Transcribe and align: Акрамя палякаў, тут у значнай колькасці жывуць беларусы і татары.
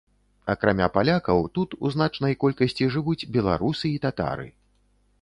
Акрамя 0.53 0.87
палякаў, 0.95 1.43
тут 1.59 1.77
у 1.87 1.93
значнай 1.97 2.33
колькасці 2.47 2.91
жывуць 2.99 3.19
беларусы 3.39 3.85
і 3.95 4.05
татары. 4.09 4.53